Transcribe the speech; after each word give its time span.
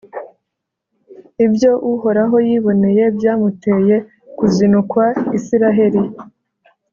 ibyo 1.45 1.71
uhoraho 1.93 2.35
yiboneye 2.47 3.03
byamuteye 3.17 3.95
kuzinukwa 4.37 5.05
isiraheri: 5.37 6.01